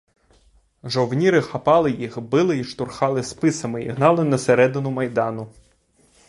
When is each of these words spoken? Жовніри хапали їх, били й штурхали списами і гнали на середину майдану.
Жовніри 0.83 1.41
хапали 1.41 1.91
їх, 1.91 2.19
били 2.21 2.57
й 2.57 2.63
штурхали 2.63 3.23
списами 3.23 3.83
і 3.83 3.89
гнали 3.89 4.23
на 4.23 4.37
середину 4.37 4.91
майдану. 4.91 5.47